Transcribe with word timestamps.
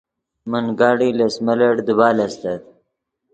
مو 0.49 0.57
گھڑی 0.81 1.09
لس 1.17 1.35
ملٹ 1.45 1.75
دیبال 1.87 2.17
استت 2.25 2.61